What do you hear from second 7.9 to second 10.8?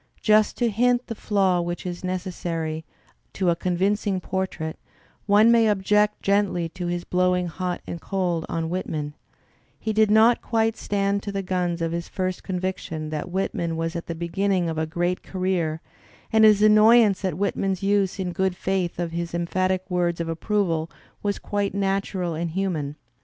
cold on Whit man; he did not quite